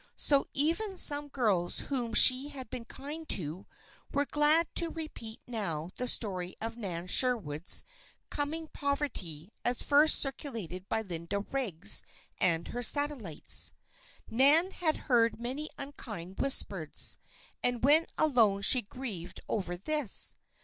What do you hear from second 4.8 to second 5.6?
repeat